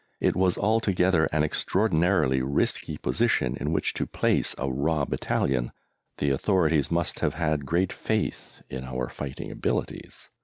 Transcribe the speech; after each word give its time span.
It 0.19 0.35
was 0.35 0.57
altogether 0.57 1.25
an 1.25 1.43
extraordinarily 1.43 2.41
risky 2.41 2.97
position 2.97 3.55
in 3.57 3.71
which 3.71 3.93
to 3.93 4.07
place 4.07 4.55
a 4.57 4.67
raw 4.67 5.05
battalion. 5.05 5.71
The 6.17 6.31
authorities 6.31 6.89
must 6.89 7.19
have 7.19 7.35
had 7.35 7.67
great 7.67 7.93
faith 7.93 8.53
in 8.67 8.83
our 8.85 9.09
fighting 9.09 9.51
abilities. 9.51 10.29